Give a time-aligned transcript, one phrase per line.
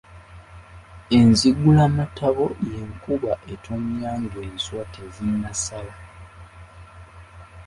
[1.17, 5.95] Enzigula mattabo y’enkuba etonnya ng’enswa tezinnasala.